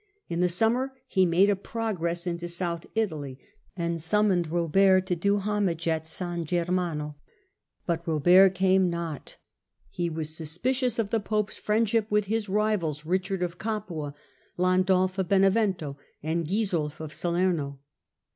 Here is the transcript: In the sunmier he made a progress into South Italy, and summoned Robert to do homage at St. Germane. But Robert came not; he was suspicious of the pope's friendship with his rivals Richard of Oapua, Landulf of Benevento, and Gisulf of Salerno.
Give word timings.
In 0.29 0.39
the 0.39 0.49
sunmier 0.49 0.93
he 1.05 1.27
made 1.27 1.47
a 1.47 1.55
progress 1.55 2.25
into 2.25 2.47
South 2.47 2.87
Italy, 2.95 3.37
and 3.77 4.01
summoned 4.01 4.47
Robert 4.49 5.05
to 5.05 5.15
do 5.15 5.37
homage 5.37 5.87
at 5.87 6.07
St. 6.07 6.47
Germane. 6.47 7.13
But 7.85 8.07
Robert 8.07 8.55
came 8.55 8.89
not; 8.89 9.37
he 9.91 10.09
was 10.09 10.35
suspicious 10.35 10.97
of 10.97 11.11
the 11.11 11.19
pope's 11.19 11.59
friendship 11.59 12.09
with 12.09 12.25
his 12.25 12.49
rivals 12.49 13.05
Richard 13.05 13.43
of 13.43 13.59
Oapua, 13.59 14.15
Landulf 14.57 15.19
of 15.19 15.27
Benevento, 15.27 15.99
and 16.23 16.47
Gisulf 16.47 16.99
of 16.99 17.13
Salerno. 17.13 17.77